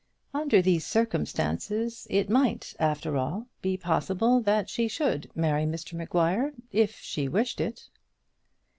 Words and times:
Under 0.33 0.63
these 0.63 0.83
circumstances, 0.83 2.07
it 2.09 2.27
might, 2.27 2.73
after 2.79 3.17
all, 3.17 3.45
be 3.61 3.77
possible 3.77 4.41
that 4.41 4.67
she 4.67 4.87
should 4.87 5.29
marry 5.35 5.63
Mr 5.65 5.93
Maguire, 5.93 6.53
if 6.71 6.95
she 6.97 7.27
wished 7.27 7.61
it. 7.61 7.87